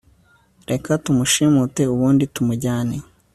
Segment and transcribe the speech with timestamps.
[0.69, 2.97] reka tumushimute ubundi tumujyane